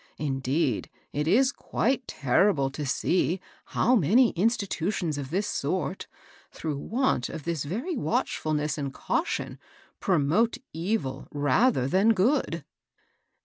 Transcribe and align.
Indeed, 0.17 0.89
it 1.13 1.27
is 1.27 1.51
quite 1.51 2.07
terrible 2.07 2.71
to 2.71 2.87
see 2.87 3.39
how 3.65 3.95
many 3.95 4.31
institutions 4.31 5.15
of 5.19 5.29
this 5.29 5.45
sort, 5.45 6.07
through 6.51 6.79
want 6.79 7.29
of 7.29 7.43
this 7.43 7.65
very 7.65 7.95
watchfulness 7.95 8.79
and 8.79 8.91
caution, 8.91 9.59
pro 9.99 10.17
mote 10.17 10.57
evil 10.73 11.27
rather 11.29 11.87
than 11.87 12.15
good." 12.15 12.63